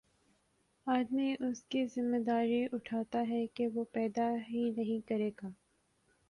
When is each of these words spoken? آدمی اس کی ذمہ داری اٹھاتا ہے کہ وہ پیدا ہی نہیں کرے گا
آدمی 0.87 1.33
اس 1.39 1.61
کی 1.63 1.85
ذمہ 1.87 2.19
داری 2.23 2.63
اٹھاتا 2.73 3.21
ہے 3.29 3.45
کہ 3.53 3.67
وہ 3.73 3.83
پیدا 3.91 4.29
ہی 4.49 4.69
نہیں 4.69 5.07
کرے 5.07 5.29
گا 5.43 5.49